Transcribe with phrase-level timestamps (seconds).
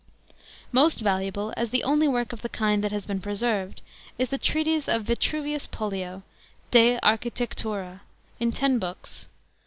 [0.39, 0.41] *
[0.71, 3.83] Most valuable, as the only work of the kind that has been preserved,
[4.17, 6.23] is the treatise of VITRUVIUS POLIJO,
[6.71, 7.99] De Archi tectures,
[8.39, 9.27] in ten books.